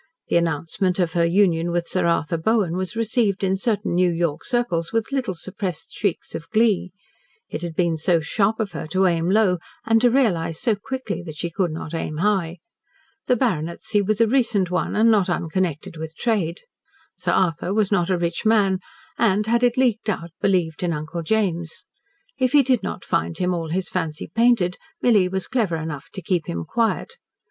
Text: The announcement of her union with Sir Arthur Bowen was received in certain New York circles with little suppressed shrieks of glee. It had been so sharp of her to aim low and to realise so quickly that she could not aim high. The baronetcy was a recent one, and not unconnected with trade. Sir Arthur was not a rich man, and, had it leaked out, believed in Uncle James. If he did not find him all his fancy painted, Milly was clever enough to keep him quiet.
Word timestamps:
The 0.29 0.35
announcement 0.35 0.97
of 0.97 1.13
her 1.13 1.25
union 1.27 1.69
with 1.69 1.87
Sir 1.87 2.07
Arthur 2.07 2.37
Bowen 2.39 2.75
was 2.75 2.95
received 2.95 3.43
in 3.43 3.55
certain 3.55 3.93
New 3.93 4.09
York 4.09 4.43
circles 4.43 4.91
with 4.91 5.11
little 5.11 5.35
suppressed 5.35 5.93
shrieks 5.93 6.33
of 6.33 6.49
glee. 6.49 6.91
It 7.49 7.61
had 7.61 7.75
been 7.75 7.97
so 7.97 8.19
sharp 8.19 8.59
of 8.59 8.71
her 8.71 8.87
to 8.87 9.05
aim 9.05 9.29
low 9.29 9.59
and 9.85 10.01
to 10.01 10.09
realise 10.09 10.59
so 10.59 10.73
quickly 10.75 11.21
that 11.27 11.37
she 11.37 11.51
could 11.51 11.69
not 11.71 11.93
aim 11.93 12.17
high. 12.17 12.57
The 13.27 13.35
baronetcy 13.35 14.01
was 14.01 14.19
a 14.19 14.25
recent 14.25 14.71
one, 14.71 14.95
and 14.95 15.11
not 15.11 15.29
unconnected 15.29 15.97
with 15.97 16.15
trade. 16.15 16.61
Sir 17.15 17.31
Arthur 17.33 17.71
was 17.71 17.91
not 17.91 18.09
a 18.09 18.17
rich 18.17 18.43
man, 18.43 18.79
and, 19.19 19.45
had 19.45 19.61
it 19.61 19.77
leaked 19.77 20.09
out, 20.09 20.31
believed 20.41 20.81
in 20.81 20.93
Uncle 20.93 21.21
James. 21.21 21.85
If 22.39 22.53
he 22.53 22.63
did 22.63 22.81
not 22.81 23.05
find 23.05 23.37
him 23.37 23.53
all 23.53 23.69
his 23.69 23.87
fancy 23.87 24.25
painted, 24.33 24.77
Milly 24.99 25.27
was 25.29 25.45
clever 25.45 25.75
enough 25.75 26.09
to 26.15 26.23
keep 26.23 26.47
him 26.47 26.63
quiet. 26.65 27.17